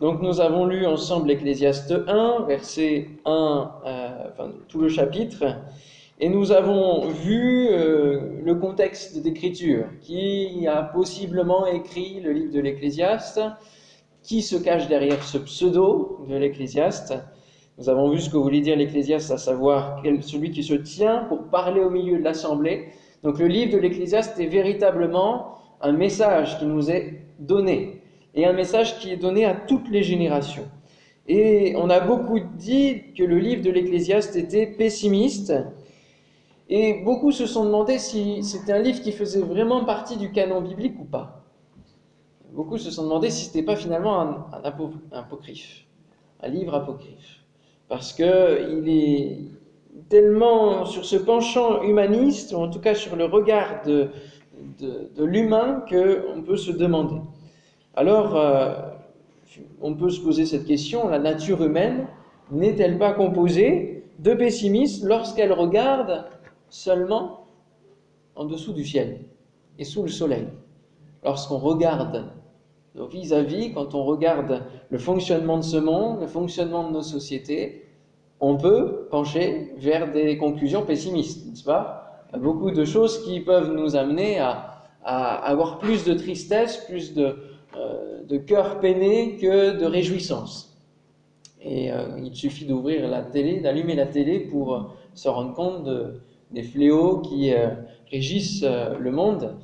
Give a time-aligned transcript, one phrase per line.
[0.00, 5.44] Donc nous avons lu ensemble l'Ecclésiaste 1, verset 1, euh, enfin tout le chapitre,
[6.20, 12.60] et nous avons vu euh, le contexte d'écriture, qui a possiblement écrit le livre de
[12.60, 13.40] l'Ecclésiaste,
[14.22, 17.14] qui se cache derrière ce pseudo de l'Ecclésiaste.
[17.78, 21.42] Nous avons vu ce que voulait dire l'Ecclésiaste, à savoir celui qui se tient pour
[21.44, 22.90] parler au milieu de l'assemblée.
[23.24, 27.97] Donc le livre de l'Ecclésiaste est véritablement un message qui nous est donné,
[28.34, 30.68] et un message qui est donné à toutes les générations.
[31.26, 35.52] Et on a beaucoup dit que le livre de l'Ecclésiaste était pessimiste,
[36.70, 40.60] et beaucoup se sont demandé si c'était un livre qui faisait vraiment partie du canon
[40.60, 41.44] biblique ou pas.
[42.52, 44.46] Beaucoup se sont demandé si ce n'était pas finalement un,
[45.12, 45.86] apocryphe,
[46.42, 47.40] un livre apocryphe.
[47.88, 49.38] Parce qu'il est
[50.08, 54.10] tellement sur ce penchant humaniste, ou en tout cas sur le regard de,
[54.80, 57.20] de, l'humain, qu'on peut se demander.
[57.98, 58.74] Alors, euh,
[59.82, 62.06] on peut se poser cette question, la nature humaine
[62.52, 66.26] n'est-elle pas composée de pessimisme lorsqu'elle regarde
[66.68, 67.48] seulement
[68.36, 69.22] en dessous du ciel
[69.80, 70.46] et sous le soleil?
[71.24, 72.30] Lorsqu'on regarde
[72.94, 77.84] vis-à-vis, quand on regarde le fonctionnement de ce monde, le fonctionnement de nos sociétés,
[78.38, 82.22] on peut pencher vers des conclusions pessimistes, n'est-ce pas?
[82.38, 87.47] Beaucoup de choses qui peuvent nous amener à, avoir plus de tristesse, plus de,
[88.28, 90.76] de cœur peiné que de réjouissance.
[91.60, 96.20] Et euh, il suffit d'ouvrir la télé, d'allumer la télé pour se rendre compte de,
[96.50, 97.68] des fléaux qui euh,
[98.10, 99.56] régissent euh, le monde.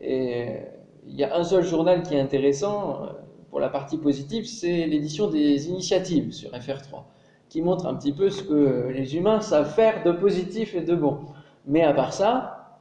[0.00, 0.58] Et
[1.06, 3.06] il y a un seul journal qui est intéressant euh,
[3.50, 7.02] pour la partie positive, c'est l'édition des initiatives sur FR3,
[7.48, 10.96] qui montre un petit peu ce que les humains savent faire de positif et de
[10.96, 11.20] bon.
[11.66, 12.80] Mais à part ça,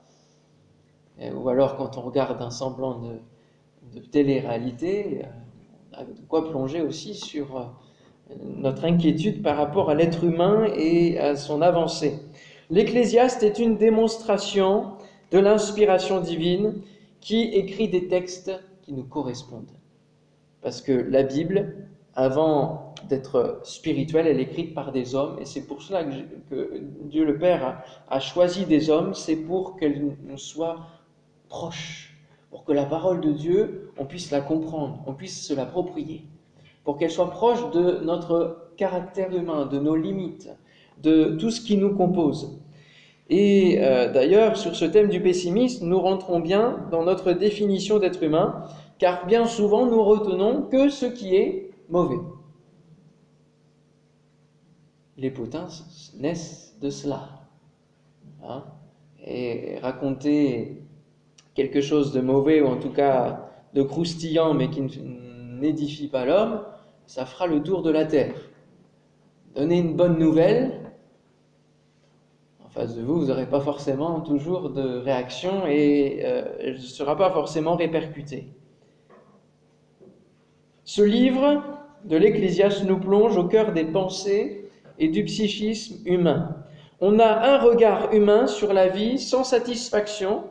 [1.22, 3.20] ou alors quand on regarde un semblant de,
[3.94, 5.22] de télé-réalité,
[5.92, 7.74] on a de quoi plonger aussi sur
[8.58, 12.20] notre inquiétude par rapport à l'être humain et à son avancée.
[12.70, 14.94] L'Ecclésiaste est une démonstration
[15.32, 16.82] de l'inspiration divine
[17.20, 19.72] qui écrit des textes qui nous correspondent.
[20.62, 25.66] Parce que la Bible, avant d'être spirituelle, elle est écrite par des hommes, et c'est
[25.66, 26.04] pour cela
[26.50, 30.88] que, Dieu le Père a, choisi des hommes, c'est pour qu'elle nous soit
[31.50, 32.13] proche,
[32.54, 36.28] pour que la parole de Dieu, on puisse la comprendre, on puisse se l'approprier,
[36.84, 40.52] pour qu'elle soit proche de notre caractère humain, de nos limites,
[41.02, 42.62] de tout ce qui nous compose.
[43.28, 48.22] Et euh, d'ailleurs, sur ce thème du pessimisme, nous rentrons bien dans notre définition d'être
[48.22, 48.68] humain,
[49.00, 52.22] car bien souvent nous retenons que ce qui est mauvais.
[55.18, 55.70] Les potins
[56.20, 57.30] naissent de cela.
[58.44, 58.64] Hein.
[59.26, 60.83] Et raconter
[61.54, 66.62] quelque chose de mauvais, ou en tout cas de croustillant, mais qui n'édifie pas l'homme,
[67.06, 68.36] ça fera le tour de la terre.
[69.56, 70.84] Donner une bonne nouvelle,
[72.74, 77.16] face de vous, vous n'aurez pas forcément toujours de réaction et euh, elle ne sera
[77.16, 78.48] pas forcément répercutée.
[80.84, 81.62] Ce livre
[82.04, 86.58] de l'Ecclésiaste nous plonge au cœur des pensées et du psychisme humain.
[87.00, 90.46] On a un regard humain sur la vie sans satisfaction,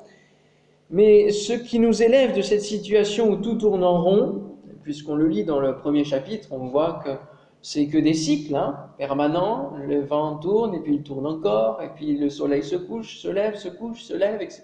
[0.92, 4.42] mais ce qui nous élève de cette situation où tout tourne en rond,
[4.82, 7.10] puisqu'on le lit dans le premier chapitre, on voit que
[7.62, 9.72] c'est que des cycles hein, permanents.
[9.86, 13.28] Le vent tourne et puis il tourne encore, et puis le soleil se couche, se
[13.28, 14.62] lève, se couche, se lève, etc.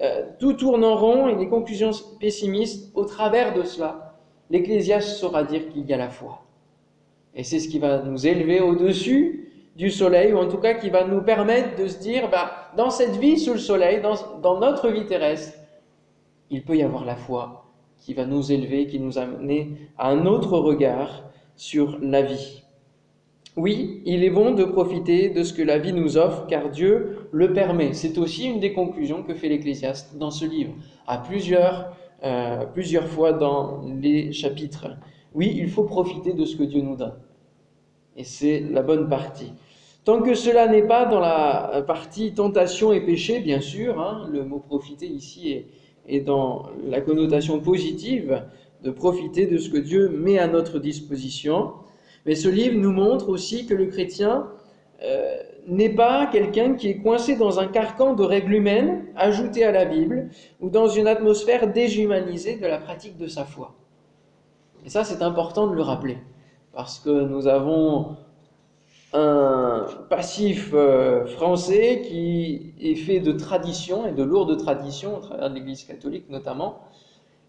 [0.00, 4.16] Euh, tout tourne en rond et des conclusions pessimistes au travers de cela.
[4.50, 6.42] L'Ecclésiaste saura dire qu'il y a la foi.
[7.34, 10.90] Et c'est ce qui va nous élever au-dessus du soleil, ou en tout cas qui
[10.90, 14.58] va nous permettre de se dire, bah, dans cette vie sous le soleil, dans, dans
[14.58, 15.58] notre vie terrestre,
[16.50, 17.64] il peut y avoir la foi
[17.98, 21.24] qui va nous élever, qui nous amener à un autre regard
[21.56, 22.62] sur la vie.
[23.56, 27.28] Oui, il est bon de profiter de ce que la vie nous offre, car Dieu
[27.32, 27.92] le permet.
[27.92, 30.72] C'est aussi une des conclusions que fait l'Ecclésiaste dans ce livre,
[31.06, 31.94] à plusieurs,
[32.24, 34.88] euh, plusieurs fois dans les chapitres.
[35.34, 37.14] Oui, il faut profiter de ce que Dieu nous donne.
[38.16, 39.52] Et c'est la bonne partie.
[40.04, 44.44] Tant que cela n'est pas dans la partie tentation et péché, bien sûr, hein, le
[44.44, 45.64] mot profiter ici
[46.08, 48.42] est, dans la connotation positive,
[48.82, 51.74] de profiter de ce que Dieu met à notre disposition.
[52.26, 54.48] Mais ce livre nous montre aussi que le chrétien
[55.02, 55.36] euh,
[55.68, 59.84] n'est pas quelqu'un qui est coincé dans un carcan de règles humaines ajoutées à la
[59.84, 60.30] Bible
[60.60, 63.74] ou dans une atmosphère déshumanisée de la pratique de sa foi.
[64.84, 66.18] Et ça, c'est important de le rappeler,
[66.72, 68.16] parce que nous avons
[69.12, 75.50] un passif euh, français qui est fait de traditions et de lourdes traditions, au travers
[75.50, 76.80] de l'Église catholique notamment,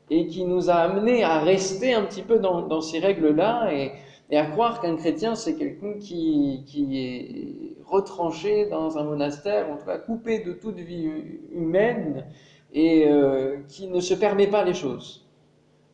[0.09, 3.91] et qui nous a amené à rester un petit peu dans, ces règles-là et,
[4.35, 9.99] à croire qu'un chrétien, c'est quelqu'un qui, est retranché dans un monastère, en tout cas
[9.99, 11.07] coupé de toute vie
[11.53, 12.25] humaine
[12.73, 15.27] et euh, qui ne se permet pas les choses.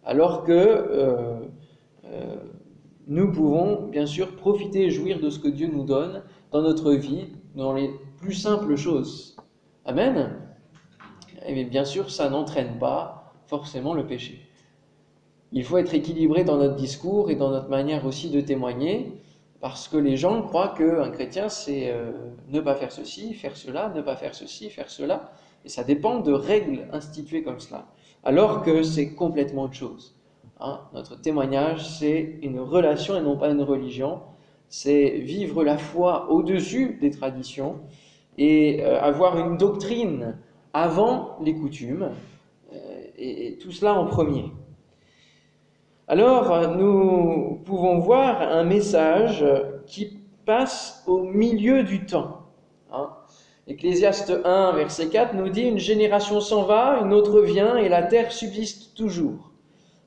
[0.06, 1.40] Alors que euh,
[3.10, 6.22] nous pouvons bien sûr profiter et jouir de ce que Dieu nous donne
[6.52, 7.90] dans notre vie, dans les
[8.20, 9.36] plus simples choses.
[9.84, 10.40] Amen.
[11.48, 14.48] Et bien sûr, ça n'entraîne pas forcément le péché.
[15.52, 19.20] Il faut être équilibré dans notre discours et dans notre manière aussi de témoigner,
[19.60, 22.12] parce que les gens croient qu'un chrétien, c'est euh,
[22.50, 25.32] ne pas faire ceci, faire cela, ne pas faire ceci, faire cela,
[25.66, 27.88] et ça dépend de règles instituées comme cela,
[28.24, 30.19] alors que c'est complètement autre chose.
[30.60, 30.82] Hein.
[30.94, 34.22] Notre témoignage, c'est une relation et non pas une religion,
[34.68, 37.80] c'est vivre la foi au-dessus des traditions
[38.38, 40.38] et euh, avoir une doctrine
[40.74, 42.12] avant les coutumes,
[43.18, 44.52] et, tout cela en premier.
[46.08, 49.46] Alors, nous pouvons voir un message
[49.86, 52.42] qui passe au milieu du temps.
[52.92, 53.10] Hein.
[53.68, 58.04] Ecclésiaste 1, verset 4 nous dit, Une génération s'en va, une autre vient, et la
[58.04, 59.49] terre subsiste toujours.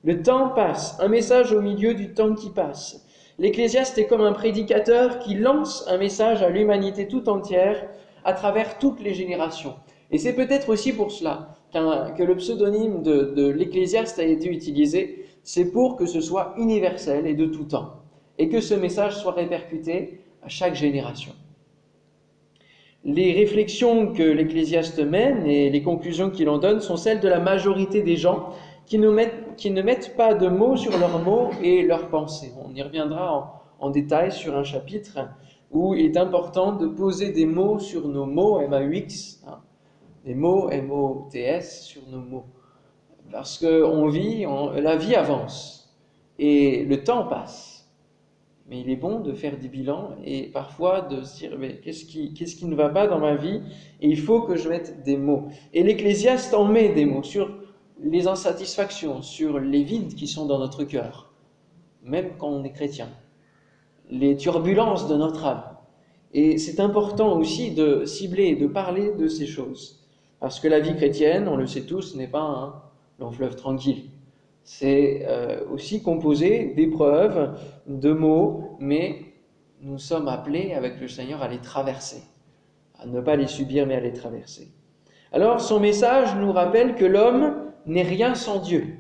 [0.04, 3.06] Le temps passe, un message au milieu du temps qui passe.
[3.38, 7.88] L'Ecclésiaste est comme un prédicateur qui lance un message à l'humanité tout entière
[8.24, 9.74] à travers toutes les générations.
[10.10, 15.70] Et c'est peut-être aussi pour cela que le pseudonyme de, l'Ecclésiaste a été utilisé, c'est
[15.70, 18.02] pour que ce soit universel et de tout temps,
[18.38, 21.32] et que ce message soit répercuté à chaque génération.
[23.04, 27.40] Les réflexions que l'Ecclésiaste mène et les conclusions qu'il en donne sont celles de la
[27.40, 28.50] majorité des gens
[28.86, 32.52] qui ne mettent, qui ne mettent pas de mots sur leurs mots et leurs pensées.
[32.64, 35.18] On y reviendra en, détail sur un chapitre
[35.70, 39.60] où il est important de poser des mots sur nos mots, M-A-U-X, hein,
[40.24, 42.44] les mots M-O-T-S sur nos mots.
[43.30, 44.44] Parce qu'on vit,
[44.76, 45.82] la vie avance
[46.38, 47.72] et le temps passe.
[48.68, 52.04] Mais il est bon de faire des bilans et parfois de se dire mais qu'est-ce
[52.04, 53.60] qui, qu'est-ce qui ne va pas dans ma vie
[54.00, 55.48] et il faut que je mette des mots.
[55.74, 57.61] Et l'Ecclésiaste en met des mots sur
[58.02, 61.32] les insatisfactions, sur les vides qui sont dans notre cœur,
[62.02, 63.08] même quand on est chrétien,
[64.10, 65.64] les turbulences de notre âme.
[66.34, 70.06] Et c'est important aussi de cibler, de parler de ces choses.
[70.40, 72.74] Parce que la vie chrétienne, on le sait tous, n'est pas un
[73.20, 74.10] long fleuve tranquille.
[74.64, 79.32] C'est euh, aussi composé d'épreuves, de mots, mais
[79.80, 82.22] nous sommes appelés avec le Seigneur à les traverser,
[82.98, 84.68] à ne pas les subir, mais à les traverser.
[85.32, 88.96] Alors son message nous rappelle que l'homme n'est rien sans Dieu.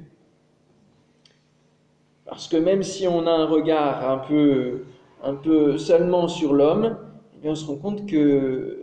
[2.24, 4.84] Parce que même si on a un regard un peu,
[5.22, 6.96] un peu seulement sur l'homme,
[7.42, 8.78] eh on se rend compte que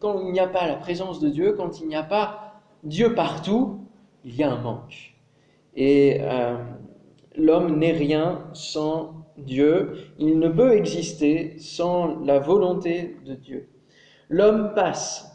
[0.00, 3.14] quand il n'y a pas la présence de Dieu, quand il n'y a pas Dieu
[3.14, 3.80] partout,
[4.24, 5.14] il y a un manque.
[5.76, 6.56] Et euh,
[7.36, 13.68] l'homme n'est rien sans Dieu, il ne peut exister sans la volonté de Dieu.
[14.28, 15.29] L'homme passe.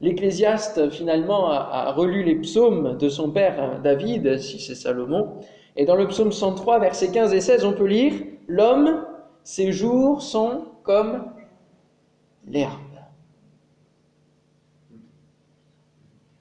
[0.00, 5.40] L'Ecclésiaste, finalement, a, relu les psaumes de son père David, si c'est Salomon,
[5.76, 8.14] et dans le psaume 103, versets 15 et 16, on peut lire
[8.48, 9.04] L'homme,
[9.42, 11.32] ses jours sont comme
[12.46, 12.80] l'herbe.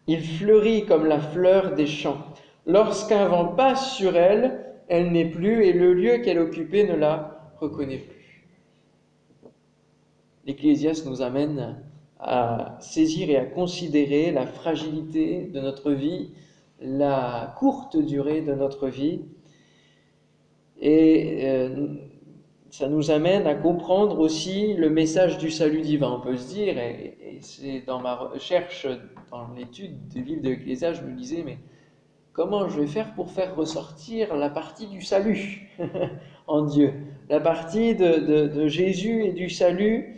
[0.08, 2.20] Il fleurit comme la fleur des champs.
[2.68, 7.54] Lorsqu'un vent passe sur elle, elle n'est plus et le lieu qu'elle occupait ne la
[7.60, 8.48] reconnaît plus.
[10.46, 11.84] L'Ecclésiaste nous amène
[12.20, 16.32] à saisir et à considérer la fragilité de notre vie,
[16.82, 19.22] la courte durée de notre vie.
[20.80, 21.96] Et euh,
[22.70, 26.12] ça nous amène à comprendre aussi le message du salut divin.
[26.12, 28.88] On peut se dire, et, c'est dans ma recherche,
[29.32, 31.58] dans l'étude du livre de l'Ecclésiaste, je me disais, mais
[32.34, 35.70] comment je vais faire pour faire ressortir la partie du salut
[36.48, 36.94] en Dieu,
[37.30, 40.18] la partie de, Jésus et du salut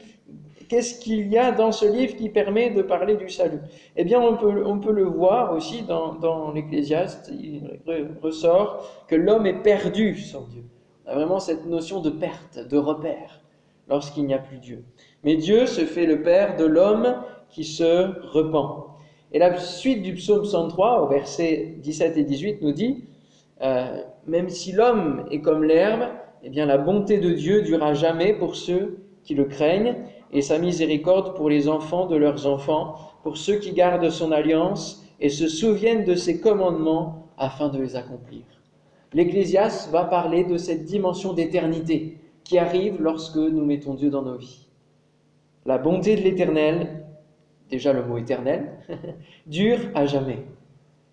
[0.70, 3.60] Qu'est-ce qu'il y a dans ce livre qui permet de parler du salut?
[3.96, 7.80] Eh bien, on peut, on peut le voir aussi dans, l'Ecclésiaste, il
[8.22, 10.64] ressort que l'homme est perdu sans Dieu
[11.08, 13.42] a vraiment cette notion de perte, de repère,
[13.88, 14.84] lorsqu'il n'y a plus Dieu.
[15.24, 17.16] Mais Dieu se fait le Père de l'homme
[17.50, 18.88] qui se repent.
[19.32, 23.06] Et la suite du psaume 103, au verset 17 et 18, nous dit,
[23.62, 26.10] euh, même si l'homme est comme l'herbe,
[26.44, 29.96] eh bien la bonté de Dieu durera jamais pour ceux qui le craignent,
[30.32, 35.04] et sa miséricorde pour les enfants de leurs enfants, pour ceux qui gardent son alliance
[35.20, 38.42] et se souviennent de ses commandements afin de les accomplir.
[39.14, 44.38] L'Ecclésiaste va parler de cette dimension d'éternité qui arrive lorsque nous mettons Dieu dans nos
[44.38, 44.68] vies.
[45.66, 47.06] La bonté de l'Éternel,
[47.70, 48.80] déjà le mot éternel,
[49.48, 50.46] dure à jamais.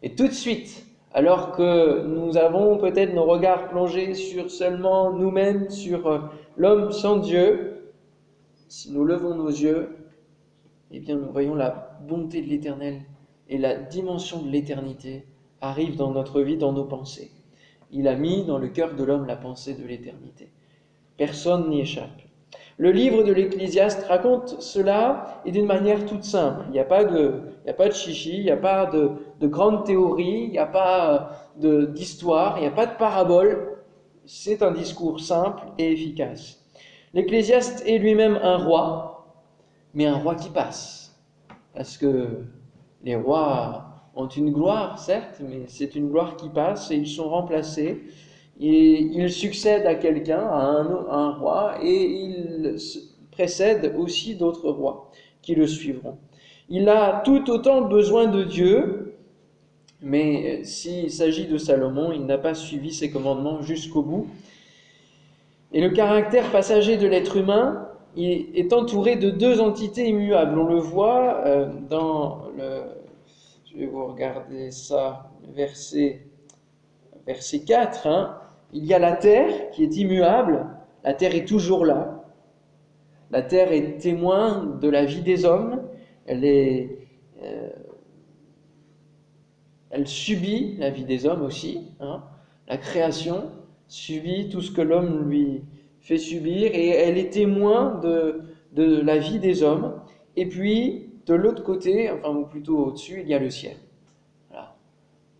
[0.02, 5.70] Et tout de suite, alors que nous avons peut-être nos regards plongés sur seulement nous-mêmes,
[5.70, 6.18] sur euh,
[6.56, 7.73] l'homme sans Dieu,
[8.68, 9.90] si nous levons nos yeux,
[10.90, 13.02] eh bien nous voyons la bonté de l'Éternel
[13.48, 15.26] et la dimension de l'éternité
[15.60, 17.30] arrive dans notre vie, dans nos pensées.
[17.90, 20.50] Il a mis dans le cœur de l'homme la pensée de l'éternité.
[21.16, 22.22] Personne n'y échappe.
[22.76, 26.64] Le livre de l'Ecclésiaste raconte cela et d'une manière toute simple.
[26.68, 30.44] Il n'y a pas de, il chichi, il n'y a pas de, de grandes théories,
[30.46, 33.78] il n'y a pas d'histoire, il n'y a pas de parabole.
[34.26, 36.63] C'est un discours simple et efficace.
[37.14, 39.38] L'Ecclésiaste est lui-même un roi,
[39.94, 41.16] mais un roi qui passe.
[41.72, 42.40] Parce que
[43.04, 47.28] les rois ont une gloire, certes, mais c'est une gloire qui passe et ils sont
[47.28, 48.02] remplacés
[48.60, 50.60] et il succède à quelqu'un, à
[51.10, 52.76] un, roi, et il
[53.30, 55.10] précède aussi d'autres rois
[55.42, 56.18] qui le suivront.
[56.68, 59.16] Il a tout autant besoin de Dieu,
[60.00, 64.26] mais s'il s'agit de Salomon, il n'a pas suivi ses commandements jusqu'au bout.
[65.74, 70.56] Et le caractère passager de l'être humain est entouré de deux entités immuables.
[70.56, 72.82] On le voit euh, dans le...
[73.66, 76.28] Je vais vous regarder ça, verset,
[77.26, 78.06] verset 4.
[78.06, 78.38] Hein.
[78.72, 80.64] Il y a la terre qui est immuable,
[81.02, 82.22] la terre est toujours là.
[83.32, 85.82] La terre est témoin de la vie des hommes,
[86.26, 86.44] elle,
[87.42, 87.68] euh,
[90.04, 91.90] subit la vie des hommes aussi.
[91.98, 92.22] Hein.
[92.68, 93.50] La création
[93.94, 95.62] subit tout ce que l'homme lui
[96.00, 98.40] fait subir et elle est témoin de,
[98.72, 100.00] de la vie des hommes.
[100.36, 103.76] Et puis, de l'autre côté, enfin, ou plutôt au-dessus, il y a le ciel.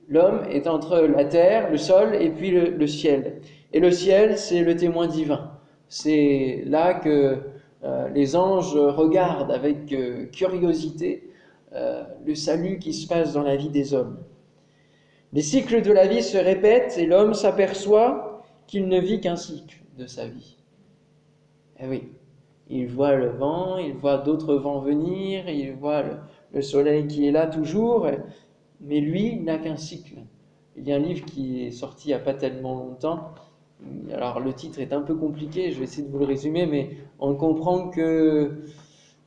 [0.07, 3.41] L'homme est entre la terre, le sol et puis le, ciel.
[3.73, 5.51] Et le ciel, c'est le témoin divin.
[5.89, 7.39] C'est là que
[7.83, 11.31] euh, les anges regardent avec euh, curiosité
[11.73, 14.19] euh, le salut qui se passe dans la vie des hommes.
[15.33, 18.34] Les cycles de la vie se répètent et l'homme s'aperçoit
[18.67, 20.57] qu'il ne vit qu'un cycle de sa vie.
[21.81, 22.09] Eh oui,
[22.69, 26.17] il voit le vent, il voit d'autres vents venir, il voit le,
[26.53, 28.09] le soleil qui est là toujours,
[28.81, 30.19] mais lui n'a qu'un cycle.
[30.77, 33.31] Il y a un livre qui est sorti il n'y a pas tellement longtemps.
[34.13, 36.97] Alors le titre est un peu compliqué, je vais essayer de vous le résumer, mais
[37.19, 38.63] on comprend que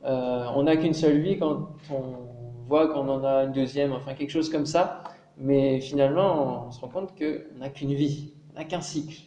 [0.04, 4.14] euh, on n'a qu'une seule vie quand on voit qu'on en a une deuxième, enfin
[4.14, 5.02] quelque chose comme ça.
[5.38, 9.22] Mais finalement, on se rend compte qu'on n'a qu'une vie, on n'a qu'un cycle.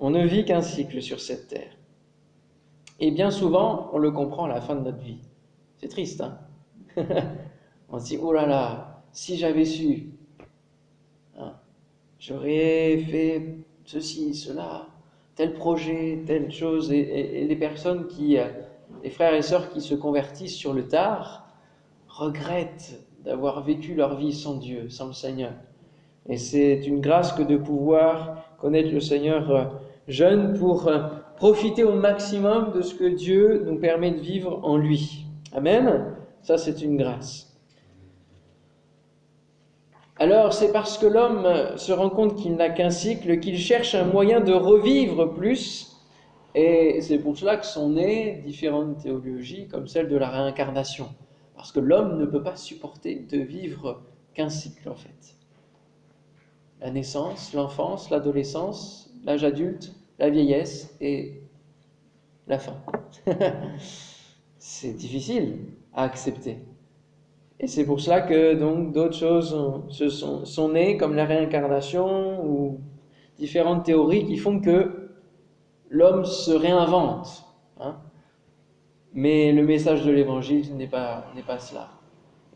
[0.00, 1.76] On ne vit qu'un cycle sur cette terre.
[3.00, 5.18] Et bien souvent, on le comprend à la fin de notre vie.
[5.76, 6.38] C'est triste, hein?
[7.90, 10.08] On se dit, oh là là, si j'avais su,
[11.38, 11.52] hein,
[12.18, 14.86] j'aurais fait ceci, cela,
[15.36, 16.90] tel projet, telle chose.
[16.92, 18.48] Et, les personnes qui, euh,
[19.02, 21.46] les frères et sœurs qui se convertissent sur le tard,
[22.08, 25.52] regrettent d'avoir vécu leur vie sans Dieu, sans le Seigneur.
[26.28, 31.84] Et c'est une grâce que de pouvoir connaître le Seigneur euh, jeune pour euh, profiter
[31.84, 35.26] au maximum de ce que Dieu nous permet de vivre en lui.
[35.52, 36.14] Amen.
[36.42, 37.54] Ça, c'est une grâce.
[40.16, 44.04] Alors c'est parce que l'homme se rend compte qu'il n'a qu'un cycle qu'il cherche un
[44.04, 45.90] moyen de revivre plus.
[46.54, 51.08] Et c'est pour cela que sont nées différentes théologies comme celle de la réincarnation.
[51.56, 54.02] Parce que l'homme ne peut pas supporter de vivre
[54.34, 55.34] qu'un cycle en fait.
[56.80, 61.42] La naissance, l'enfance, l'adolescence, l'âge adulte, la vieillesse et
[62.46, 62.76] la fin.
[64.58, 65.58] c'est difficile
[65.94, 66.58] à accepter.
[67.60, 69.56] Et c'est pour cela que donc d'autres choses
[69.88, 72.80] se sont, sont, nées, comme la réincarnation ou
[73.38, 75.10] différentes théories qui font que
[75.88, 77.44] l'homme se réinvente.
[77.80, 77.96] Hein.
[79.12, 81.88] Mais le message de l'Évangile n'est pas, n'est pas cela.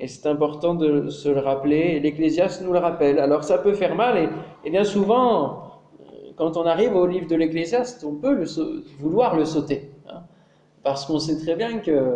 [0.00, 3.18] Et c'est important de se le rappeler, l'Ecclésiaste nous le rappelle.
[3.18, 4.30] Alors ça peut faire mal,
[4.64, 5.67] et, bien souvent,
[6.38, 8.44] quand on arrive au livre de l'Ecclésiaste, on peut
[8.98, 9.90] vouloir le sauter.
[10.08, 10.22] Hein.
[10.82, 12.14] parce qu'on sait très bien que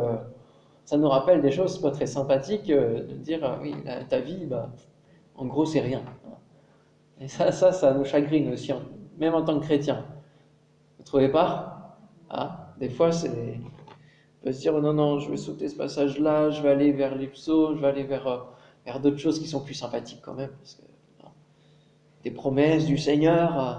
[0.85, 3.75] ça nous rappelle des choses pas très sympathiques, euh, de dire, ah oui,
[4.09, 4.71] ta vie, bah,
[5.37, 6.03] en gros, c'est rien.
[7.21, 8.73] Et ça, ça, ça nous chagrine aussi,
[9.19, 10.05] même en tant que chrétien.
[10.99, 11.99] Vous trouvez pas?
[12.31, 13.29] Ah, Des fois, c'est...
[13.31, 17.15] On peut se dire, non, non, je vais sauter ce passage-là, je vais aller vers
[17.15, 18.39] les je vais aller vers, euh,
[18.85, 20.51] vers d'autres choses qui sont plus sympathiques quand même.
[22.25, 23.73] Des promesses du Seigneur, euh,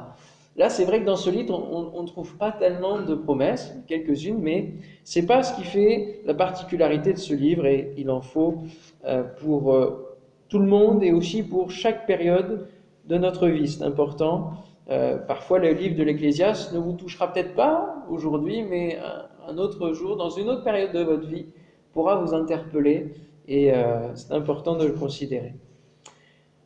[0.55, 4.37] Là, c'est vrai que dans ce livre, on ne trouve pas tellement de promesses, quelques-unes,
[4.39, 8.61] mais c'est pas ce qui fait la particularité de ce livre, et il en faut
[9.05, 10.15] euh, pour euh,
[10.49, 12.67] tout le monde et aussi pour chaque période
[13.05, 13.67] de notre vie.
[13.67, 14.51] C'est important.
[14.91, 18.99] Euh, parfois, le livre de l'Ecclésiaste ne vous touchera peut-être pas aujourd'hui, mais
[19.47, 21.47] un, autre jour, dans une autre période de votre vie,
[21.93, 23.15] pourra vous interpeller,
[23.47, 23.71] et
[24.15, 25.53] c'est important de le considérer.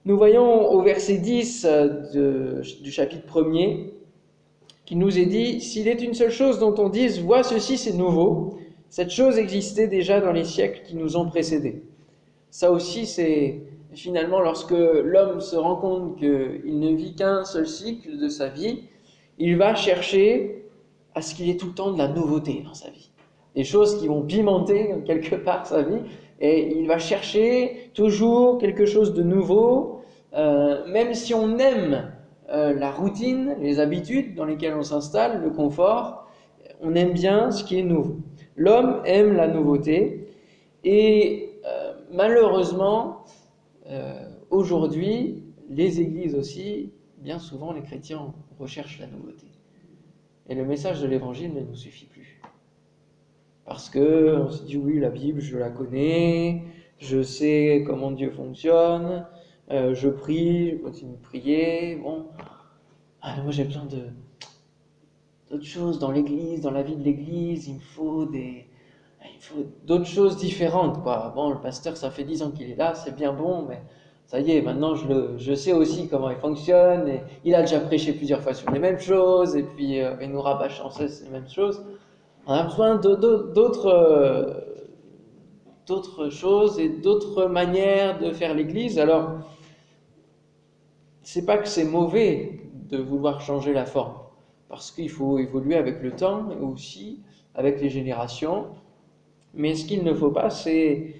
[0.08, 3.90] Nous voyons au verset 10 euh, du chapitre 1er
[4.86, 7.92] qui nous est dit, s'il est une seule chose dont on dise, vois ceci c'est
[7.92, 11.84] nouveau, cette chose existait déjà dans les siècles qui nous ont précédés.
[12.52, 13.60] Ça aussi, c'est
[13.96, 18.84] finalement lorsque l'homme se rend compte qu'il ne vit qu'un seul cycle de sa vie,
[19.40, 20.70] il va chercher
[21.16, 23.12] à ce qu'il ait tout le temps de la nouveauté dans sa vie.
[23.58, 26.00] Des choses qui vont pimenter quelque part sa vie,
[26.40, 29.97] et il va chercher toujours quelque chose de nouveau,
[30.38, 32.12] euh, même si on aime
[32.50, 36.28] euh, la routine, les habitudes dans lesquelles on s'installe, le confort,
[36.82, 38.18] on aime bien ce qui est nouveau.
[38.56, 40.30] L'homme aime la nouveauté,
[40.84, 43.26] et euh, malheureusement,
[44.50, 49.48] aujourd'hui, les églises aussi, bien souvent les chrétiens recherchent la nouveauté.
[50.50, 52.42] Et le message de l'évangile ne nous suffit plus.
[53.66, 56.64] Parce que on se dit oui, la Bible, je la connais,
[57.00, 59.26] je sais comment Dieu fonctionne,
[59.72, 61.96] euh, je prie, je continue de prier.
[61.96, 62.28] Bon,
[63.22, 64.04] ah, moi j'ai besoin de
[65.50, 67.68] d'autres choses dans l'Église, dans la vie de l'Église.
[67.68, 68.68] Il me faut des,
[69.24, 71.32] il faut d'autres choses différentes, quoi.
[71.36, 73.82] Bon, le pasteur, ça fait dix ans qu'il est là, c'est bien bon, mais
[74.26, 77.62] ça y est, maintenant je, le, je sais aussi comment il fonctionne, et il a
[77.62, 80.90] déjà prêché plusieurs fois sur les mêmes choses, et puis euh, il nous rabâche sans
[80.90, 81.82] cesse les mêmes choses.
[82.46, 84.64] On a besoin d'autres
[85.88, 89.00] d'autres choses et d'autres manières de faire l'Église.
[89.00, 89.32] Alors,
[91.28, 94.14] c'est pas que c'est mauvais de vouloir changer la forme,
[94.70, 97.22] parce qu'il faut évoluer avec le temps et aussi
[97.54, 98.68] avec les générations.
[99.54, 101.16] Mais ce qu'il ne faut pas, c'est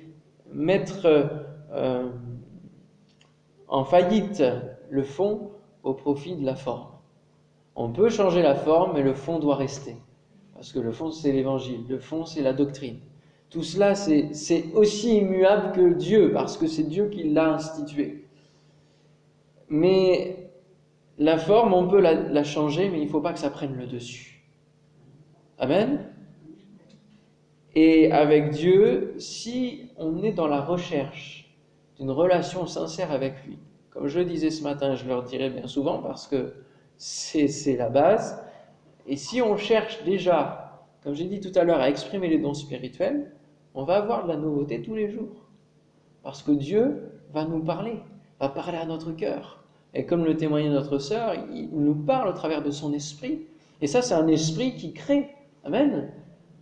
[0.54, 1.30] mettre
[1.74, 2.10] euh,
[3.68, 4.42] en faillite
[4.90, 5.52] le fond
[5.84, 6.88] au profit de la forme.
[7.76, 9.98] On peut changer la forme, mais le fond doit rester.
[10.54, 13.00] Parce que le fond, c'est l'évangile, le fond, c'est la doctrine.
[13.50, 18.27] Tout cela, c'est aussi immuable que Dieu, parce que c'est Dieu qui l'a institué.
[19.70, 20.52] Mais
[21.18, 23.88] la forme, on peut la, changer, mais il ne faut pas que ça prenne le
[23.88, 24.44] dessus.
[25.58, 26.12] Amen?
[27.76, 31.56] Et avec Dieu, si on est dans la recherche
[31.98, 33.58] d'une relation sincère avec lui.
[33.90, 36.54] Comme je le disais ce matin, je leur dirai bien souvent parce que
[36.98, 38.44] c'est la base.
[39.08, 42.54] Et si on cherche déjà, comme j'ai dit tout à l'heure, à exprimer les dons
[42.54, 43.32] spirituels,
[43.74, 45.46] on va avoir de la nouveauté tous les jours.
[46.24, 48.00] Parce que Dieu va nous parler,
[48.40, 49.64] va parler à notre cœur.
[49.94, 53.48] Et comme le témoignait notre sœur, il nous parle au travers de son esprit.
[53.82, 55.30] Et ça, c'est un esprit qui crée.
[55.64, 56.12] Amen.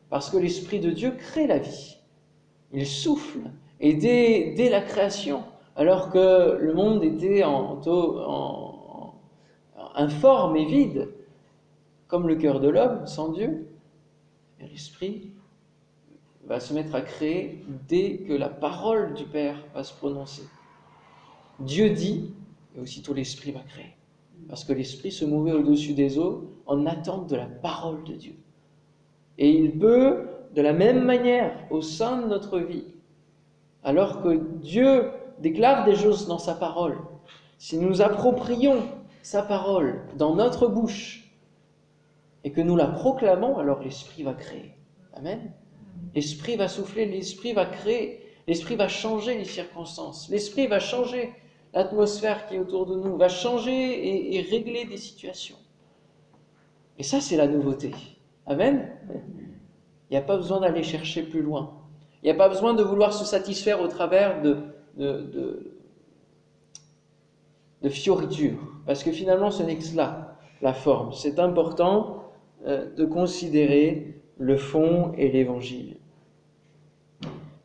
[0.10, 1.98] Parce que l'esprit de Dieu crée la vie.
[2.72, 3.40] Il souffle,
[3.80, 5.44] et dès, la création,
[5.76, 7.82] alors que le monde était en,
[9.96, 11.10] informe et vide,
[12.08, 13.68] comme le cœur de l'homme sans Dieu,
[14.60, 15.32] l'Esprit
[16.46, 20.44] va se mettre à créer dès que la parole du Père va se prononcer.
[21.60, 22.34] Dieu dit,
[22.76, 23.96] et aussitôt l'Esprit va créer.
[24.50, 28.36] Parce que l'Esprit se mouvait au-dessus des eaux en attente de la parole de Dieu.
[29.38, 32.86] Et il peut, de la même manière, au sein de notre vie,
[33.84, 36.98] alors que Dieu déclare des choses dans sa parole,
[37.58, 38.84] si nous approprions
[39.22, 41.32] sa parole dans notre bouche
[42.44, 44.72] et que nous la proclamons, alors l'Esprit va créer.
[45.14, 45.52] Amen.
[46.14, 51.34] L'Esprit va souffler, l'Esprit va créer, l'Esprit va changer les circonstances, l'Esprit va changer
[51.76, 55.58] l'atmosphère qui est autour de nous, va changer et, régler des situations.
[56.98, 57.92] Et ça, c'est la nouveauté.
[58.48, 58.90] Amen.
[60.10, 61.74] Il n'y a pas besoin d'aller chercher plus loin.
[62.24, 64.58] Il n'y a pas besoin de vouloir se satisfaire au travers de,
[64.98, 65.74] de,
[67.82, 68.58] de, fioritures,
[68.88, 71.14] parce que finalement ce n'est que cela, la forme.
[71.14, 72.24] C'est important
[72.66, 75.98] euh, de considérer le fond et l'évangile.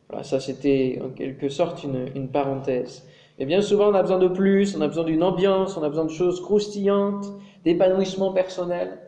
[0.09, 3.03] Voilà, ça c'était en quelque sorte une, une parenthèse.
[3.39, 5.89] Mais bien souvent on a besoin de plus, on a besoin d'une ambiance, on a
[5.89, 7.27] besoin de choses croustillantes,
[7.63, 8.99] d'épanouissement personnel.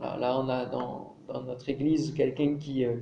[0.00, 1.14] Là on a dans,
[1.46, 2.84] notre église quelqu'un qui...
[2.84, 2.96] Euh,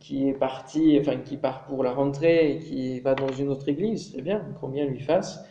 [0.00, 3.68] qui est parti, enfin qui part pour la rentrée et qui va dans une autre
[3.68, 5.44] église, c'est bien, combien lui fasse,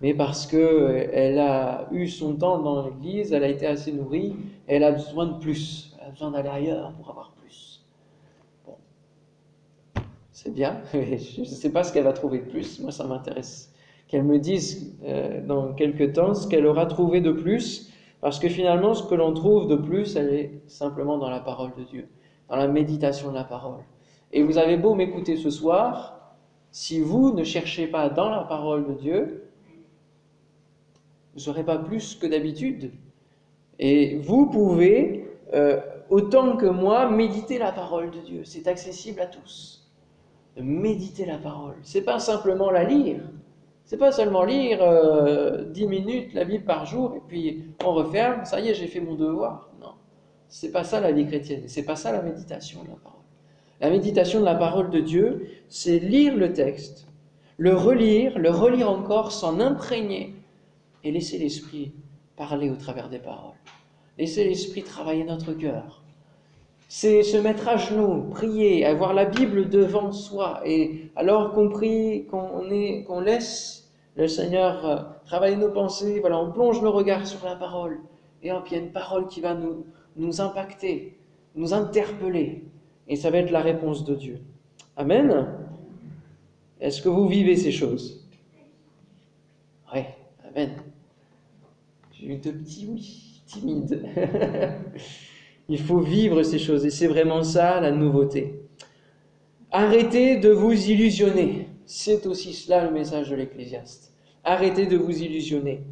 [0.00, 4.36] mais parce que elle a eu son temps dans l'église, elle a été assez nourrie,
[4.66, 7.84] elle a besoin de plus, elle a besoin d'aller ailleurs pour avoir plus.
[8.64, 8.76] Bon,
[10.30, 13.72] c'est bien, je ne sais pas ce qu'elle va trouver de plus, moi ça m'intéresse
[14.08, 18.48] qu'elle me dise euh, dans quelques temps ce qu'elle aura trouvé de plus, parce que
[18.48, 22.08] finalement ce que l'on trouve de plus, elle est simplement dans la parole de Dieu
[22.48, 23.82] dans la méditation de la parole.
[24.32, 26.36] Et vous avez beau m'écouter ce soir,
[26.70, 29.44] si vous ne cherchez pas dans la parole de Dieu,
[31.34, 32.92] vous n'aurez pas plus que d'habitude.
[33.78, 38.40] Et vous pouvez, euh, autant que moi, méditer la parole de Dieu.
[38.44, 39.90] C'est accessible à tous.
[40.60, 41.76] Méditer la parole.
[41.82, 43.20] C'est pas simplement la lire,
[43.88, 48.44] C'est pas seulement lire euh, 10 minutes la Bible par jour et puis on referme,
[48.44, 49.70] ça y est, j'ai fait mon devoir.
[49.80, 49.94] Non,
[50.46, 53.22] c'est pas ça la vie chrétienne, c'est pas ça la méditation de la parole.
[53.80, 57.06] La méditation de la parole de Dieu, c'est lire le texte,
[57.56, 60.34] le relire, le relire encore, s'en imprégner
[61.02, 61.94] et laisser l'Esprit
[62.36, 63.56] parler au travers des paroles.
[64.18, 66.02] Laisser l'Esprit travailler notre cœur.
[66.90, 72.26] C'est se mettre à genoux, prier, avoir la Bible devant soi et alors qu'on prie,
[72.26, 74.96] qu'on laisse le Seigneur euh,
[75.26, 78.00] travailler nos pensées, voilà, on plonge nos regards sur la parole
[78.42, 79.84] et hop, il y a une parole qui va nous,
[80.16, 81.18] nous impacter,
[81.54, 82.64] nous interpeller
[83.06, 84.40] et ça va être la réponse de Dieu.
[84.96, 85.46] Amen.
[86.80, 88.26] Est-ce que vous vivez ces choses?
[89.94, 90.00] Oui,
[90.48, 90.70] Amen.
[92.12, 94.02] J'ai eu deux petits oui, timides.
[95.68, 98.60] Il faut vivre ces choses et c'est vraiment ça la nouveauté.
[99.70, 101.68] Arrêtez de vous illusionner.
[101.84, 104.14] C'est aussi cela le message de l'Ecclésiaste.
[104.44, 105.82] Arrêtez de vous illusionner.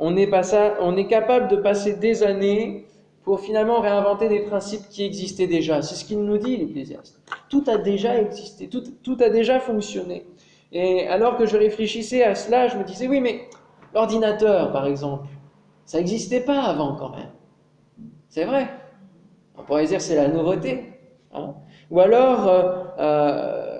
[0.00, 2.86] On est, pas ça, on est capable de passer des années
[3.24, 5.82] pour finalement réinventer des principes qui existaient déjà.
[5.82, 7.20] C'est ce qu'il nous dit, l'Ecclésiaste.
[7.50, 10.24] Tout a déjà existé, tout, tout a déjà fonctionné.
[10.72, 13.48] Et alors que je réfléchissais à cela, je me disais, oui, mais
[13.92, 15.26] l'ordinateur, par exemple,
[15.84, 17.30] ça n'existait pas avant quand même.
[18.28, 18.68] C'est vrai.
[19.66, 20.92] Pourrait dire c'est la nouveauté.
[21.32, 21.54] Hein.
[21.90, 23.78] Ou alors euh, euh,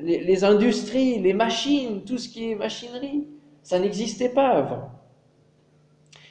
[0.00, 3.26] les, les, industries, les machines, tout ce qui est machinerie,
[3.62, 4.90] ça n'existait pas avant.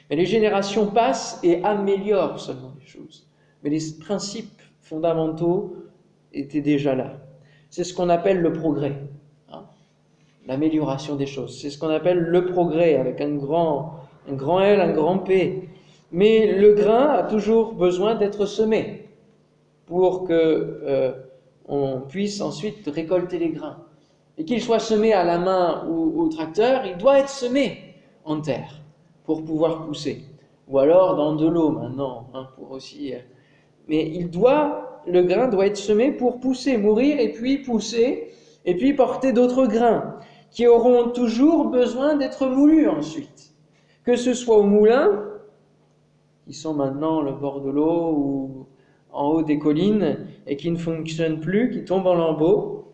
[0.08, 3.28] Mais les générations passent et améliorent seulement les choses.
[3.62, 5.74] Mais les principes fondamentaux
[6.32, 7.14] étaient déjà là.
[7.70, 8.96] C'est ce qu'on appelle le progrès,
[9.50, 9.64] hein.
[10.46, 11.60] l'amélioration des choses.
[11.60, 15.68] C'est ce qu'on appelle le progrès avec un grand, un grand L, un grand P.
[16.12, 19.08] Mais le grain a toujours besoin d'être semé
[19.86, 21.12] pour que euh,
[21.66, 23.78] on puisse ensuite récolter les grains.
[24.38, 28.40] Et qu'il soit semé à la main ou au tracteur, il doit être semé en
[28.40, 28.82] terre
[29.24, 30.22] pour pouvoir pousser.
[30.68, 33.14] Ou alors dans de l'eau maintenant, hein, pour aussi.
[33.14, 33.18] Euh,
[33.88, 38.32] mais il doit, le grain doit être semé pour pousser, mourir et puis pousser,
[38.64, 40.16] et puis porter d'autres grains
[40.50, 43.52] qui auront toujours besoin d'être moulus ensuite.
[44.04, 45.25] Que ce soit au moulin,
[46.46, 48.66] qui sont maintenant le bord de l'eau ou
[49.12, 52.92] en haut des collines et qui ne fonctionnent plus, qui tombent en lambeaux,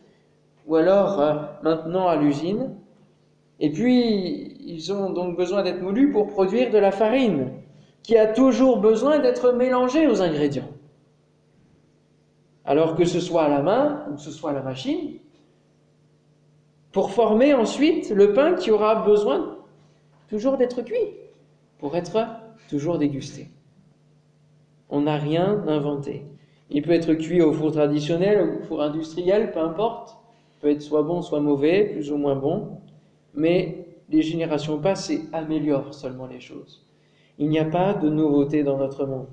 [0.67, 2.71] ou alors euh, maintenant à l'usine.
[3.61, 7.51] Et puis, ils ont donc besoin d'être moulus pour produire de la farine,
[8.03, 10.71] qui a toujours besoin d'être mélangée aux ingrédients.
[12.65, 15.19] Alors que ce soit à la main ou que ce soit à la machine,
[16.93, 19.59] pour former ensuite le pain qui aura besoin
[20.29, 21.17] toujours d'être cuit,
[21.79, 22.17] pour être
[22.69, 23.49] toujours dégusté.
[24.89, 26.25] On n'a rien inventé.
[26.71, 30.17] Il peut être cuit au four traditionnel, au four industriel, peu importe.
[30.55, 32.79] Il peut être soit bon, soit mauvais, plus ou moins bon.
[33.35, 36.87] Mais les générations passées améliorent seulement les choses.
[37.39, 39.29] Il n'y a pas de nouveauté dans notre monde.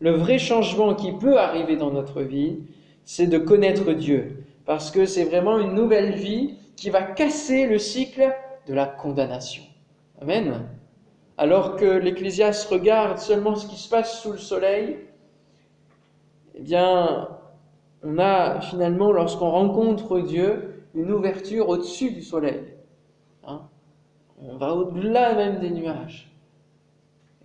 [0.00, 2.58] Le vrai changement qui peut arriver dans notre vie,
[3.04, 4.44] c'est de connaître Dieu.
[4.64, 8.30] Parce que c'est vraiment une nouvelle vie qui va casser le cycle
[8.66, 9.62] de la condamnation.
[10.20, 10.68] Amen
[11.38, 14.96] alors que l'Ecclésiaste regarde seulement ce qui se passe sous le soleil,
[16.56, 17.28] eh bien,
[18.02, 22.64] on a finalement, lorsqu'on rencontre Dieu, une ouverture au-dessus du soleil.
[23.46, 23.62] Hein.
[24.42, 26.28] on va au-delà même des nuages.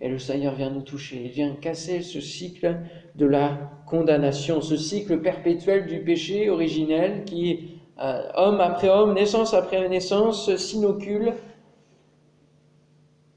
[0.00, 2.80] Et le Seigneur vient nous toucher, il vient casser ce cycle
[3.14, 9.54] de la condamnation, ce cycle perpétuel du péché originel qui, euh, homme après homme, naissance
[9.54, 11.34] après naissance, s'inocule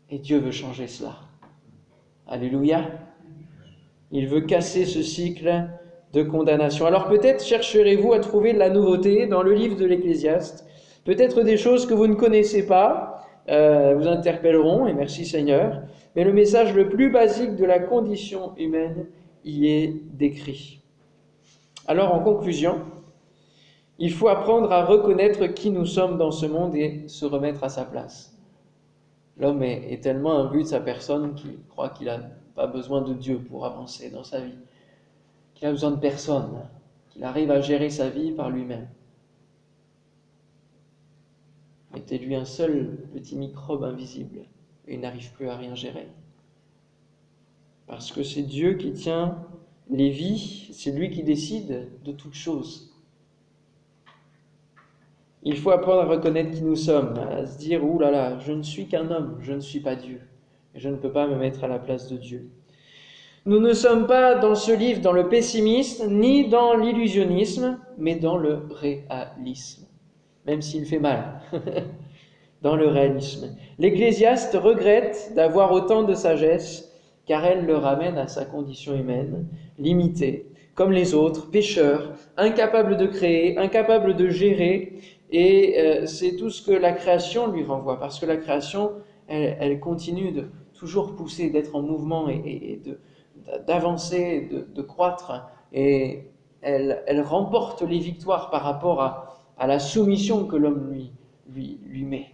[0.10, 1.16] et Dieu veut changer cela.
[2.28, 2.92] Alléluia.
[4.12, 5.68] Il veut casser ce cycle
[6.14, 6.86] de condamnation.
[6.86, 10.66] Alors peut-être chercherez-vous à trouver de la nouveauté dans le livre de l'Ecclésiaste.
[11.04, 13.18] Peut-être des choses que vous ne connaissez pas
[13.50, 15.82] euh, vous interpelleront, et merci Seigneur.
[16.16, 19.08] Mais le message le plus basique de la condition humaine
[19.46, 20.82] y est décrit.
[21.88, 22.82] Alors en conclusion,
[24.00, 27.70] il faut apprendre à reconnaître qui nous sommes dans ce monde et se remettre à
[27.70, 28.37] sa place.
[29.40, 32.20] L'homme est, tellement imbu de sa personne qu'il croit qu'il n'a
[32.56, 34.58] pas besoin de Dieu pour avancer dans sa vie,
[35.54, 36.68] qu'il a besoin de personne,
[37.10, 38.88] qu'il arrive à gérer sa vie par lui-même.
[41.94, 44.40] Mettez-lui un seul petit microbe invisible
[44.88, 46.08] et il n'arrive plus à rien gérer.
[47.86, 49.46] Parce que c'est Dieu qui tient
[49.90, 52.97] les vies, c'est lui qui décide de toutes choses.
[55.50, 58.52] Il faut apprendre à reconnaître qui nous sommes, à se dire Ouh là là, je
[58.52, 60.20] ne suis qu'un homme, je ne suis pas Dieu,
[60.76, 62.50] et je ne peux pas me mettre à la place de Dieu.
[63.46, 68.36] Nous ne sommes pas dans ce livre dans le pessimisme, ni dans l'illusionnisme, mais dans
[68.36, 69.88] le réalisme,
[70.46, 71.40] même s'il fait mal.
[72.62, 73.56] dans le réalisme.
[73.80, 76.92] L'Ecclésiaste regrette d'avoir autant de sagesse,
[77.26, 79.48] car elle le ramène à sa condition humaine,
[79.80, 85.00] limitée, comme les autres, pécheur, incapable de créer, incapable de gérer,
[85.32, 88.92] et euh, c'est tout ce que la création lui renvoie, parce que la création,
[89.28, 92.80] elle, continue de toujours pousser, d'être en mouvement et,
[93.66, 96.26] d'avancer, de, croître, et
[96.62, 101.12] elle, remporte les victoires par rapport à, à la soumission que l'homme lui,
[101.50, 102.28] lui, lui met.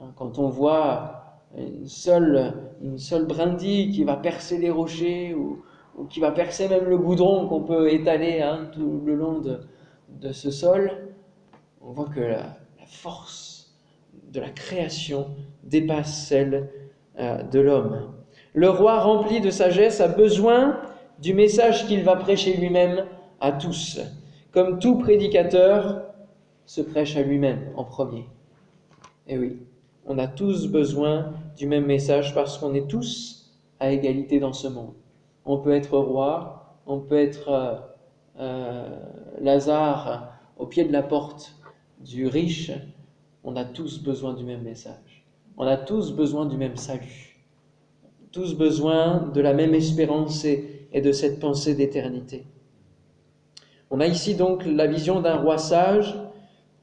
[0.00, 5.62] Hein, quand on voit une seule, une seule brindille qui va percer les rochers ou,
[5.96, 10.32] ou qui va percer même le goudron qu'on peut étaler hein, tout le long de,
[10.32, 10.90] ce sol,
[11.80, 13.74] on voit que la, force
[14.30, 15.28] de la création
[15.64, 16.68] dépasse celle
[17.18, 18.12] euh, de l'homme.
[18.54, 20.78] Le roi rempli de sagesse a besoin
[21.18, 23.06] du message qu'il va prêcher lui-même
[23.40, 24.00] à tous.
[24.50, 26.02] Comme tout prédicateur
[26.66, 28.26] se prêche à lui-même en premier.
[29.26, 29.58] Et oui,
[30.06, 33.50] on a tous besoin du même message parce qu'on est tous
[33.80, 34.94] à égalité dans ce monde.
[35.44, 37.74] On peut être roi, on peut être euh,
[38.38, 38.88] euh,
[39.40, 41.56] Lazare au pied de la porte
[42.00, 42.70] du riche.
[43.44, 45.26] On a tous besoin du même message.
[45.56, 47.40] On a tous besoin du même salut.
[48.30, 52.46] Tous besoin de la même espérance et, et de cette pensée d'éternité.
[53.90, 56.14] On a ici donc la vision d'un roi sage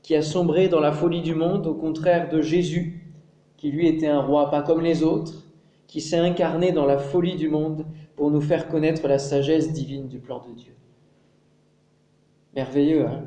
[0.04, 3.16] qui a sombré dans la folie du monde, au contraire de Jésus,
[3.58, 5.34] qui lui était un roi pas comme les autres,
[5.90, 7.84] qui s'est incarné dans la folie du monde
[8.16, 10.76] pour nous faire connaître la sagesse divine du plan de Dieu.
[12.56, 13.24] Merveilleux, hein?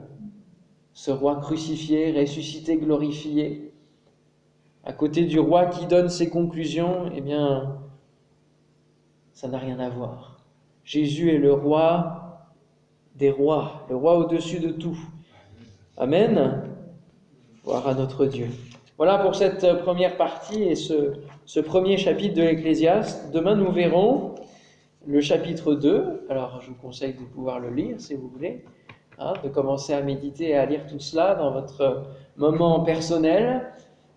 [0.92, 3.74] Ce roi crucifié, ressuscité, glorifié,
[4.84, 7.80] à côté du roi qui donne ses conclusions, eh bien,
[9.32, 10.44] ça n'a rien à voir.
[10.84, 12.46] Jésus est le roi
[13.16, 14.98] des rois, le roi au-dessus de tout.
[15.96, 16.62] Amen.
[17.64, 18.46] Voir à notre Dieu.
[19.04, 23.32] Voilà pour cette première partie et ce, ce premier chapitre de l'Ecclésiaste.
[23.32, 24.36] Demain, nous verrons
[25.08, 26.26] le chapitre 2.
[26.28, 28.64] Alors, je vous conseille de pouvoir le lire si vous voulez,
[29.18, 32.04] hein, de commencer à méditer et à lire tout cela dans votre
[32.36, 33.72] moment personnel.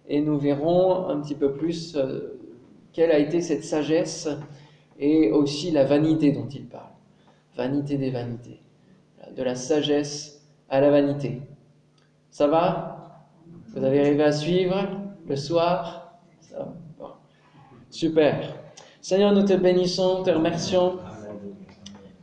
[0.08, 2.40] Et nous verrons un petit peu plus euh,
[2.94, 4.30] quelle a été cette sagesse
[5.00, 6.94] et aussi la vanité dont il parle.
[7.58, 8.62] Vanité des vanités.
[9.36, 11.42] De la sagesse à la vanité.
[12.30, 12.95] Ça va?
[13.76, 14.88] Vous avez arrivé à suivre
[15.28, 16.22] le soir?
[17.90, 18.56] Super.
[19.02, 20.94] Seigneur, nous te bénissons, te remercions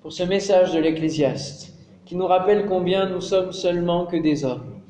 [0.01, 1.75] pour ce message de l'Ecclésiaste
[2.07, 4.81] qui nous rappelle combien nous sommes seulement que des hommes,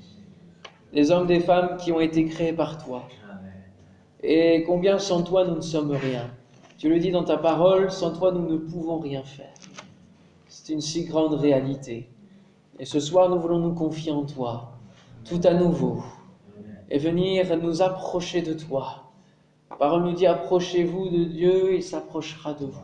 [0.93, 3.09] des hommes, des femmes qui ont été créés par toi.
[4.23, 6.31] Et combien sans toi nous ne sommes rien.
[6.79, 9.53] Tu le dis dans ta parole, sans toi nous ne pouvons rien faire.
[10.47, 12.09] C'est une si grande réalité.
[12.79, 14.79] Et ce soir nous voulons nous confier en toi,
[15.25, 16.05] tout à nouveau,
[16.93, 19.03] et venir nous approcher de toi
[19.73, 22.83] la parole nous dit approchez-vous de Dieu, il s'approchera de vous.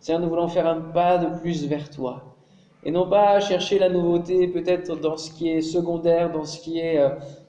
[0.00, 2.36] Seigneur, nous voulons faire un pas de plus vers toi.
[2.84, 6.78] Et non pas chercher la nouveauté peut-être dans ce qui est secondaire, dans ce qui
[6.78, 7.08] est euh,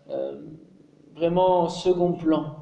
[0.09, 0.41] euh,
[1.15, 2.55] vraiment second plan,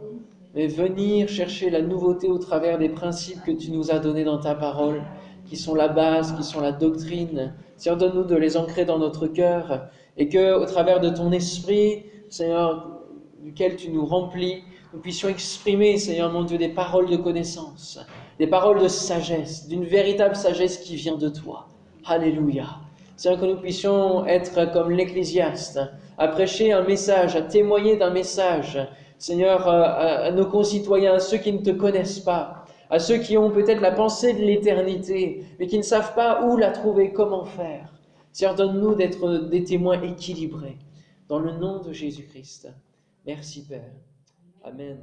[0.55, 4.39] mais venir chercher la nouveauté au travers des principes que tu nous as donnés dans
[4.39, 5.03] ta parole,
[5.45, 7.53] qui sont la base, qui sont la doctrine.
[7.77, 12.03] Seigneur, donne-nous de les ancrer dans notre cœur et que, au travers de ton esprit,
[12.29, 12.98] Seigneur,
[13.43, 17.99] duquel tu nous remplis, nous puissions exprimer, Seigneur mon Dieu, des paroles de connaissance,
[18.37, 21.67] des paroles de sagesse, d'une véritable sagesse qui vient de toi.
[22.05, 22.65] Alléluia.
[23.15, 25.79] Seigneur, que nous puissions être comme l'Ecclésiaste,
[26.17, 28.79] à prêcher un message, à témoigner d'un message,
[29.17, 33.51] Seigneur, à, nos concitoyens, à ceux qui ne te connaissent pas, à ceux qui ont
[33.51, 37.93] peut-être la pensée de l'éternité, mais qui ne savent pas où la trouver, comment faire.
[38.31, 40.77] Seigneur, donne-nous d'être des témoins équilibrés.
[41.27, 42.69] Dans le nom de Jésus-Christ.
[43.29, 43.93] Merci Père.
[44.63, 44.97] Amen.